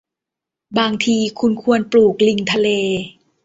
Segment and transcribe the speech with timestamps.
[0.77, 2.67] บางทีคุณควรปลูกลิงทะเล